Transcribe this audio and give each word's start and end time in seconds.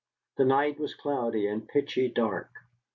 The 0.37 0.45
night 0.45 0.79
was 0.79 0.95
cloudy 0.95 1.45
and 1.45 1.67
pitchy 1.67 2.09
dark. 2.09 2.49